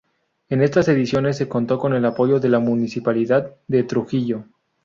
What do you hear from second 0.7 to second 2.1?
ediciones se contó con el